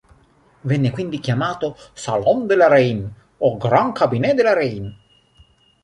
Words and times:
Venne 0.61 0.89
quindi 0.89 1.19
chiamato 1.19 1.77
"Salon 1.93 2.47
de 2.47 2.55
la 2.55 2.67
reine" 2.67 3.13
o 3.37 3.55
"Grand 3.57 3.93
Cabinet 3.93 4.33
de 4.33 4.41
la 4.41 4.53
reine". 4.53 4.97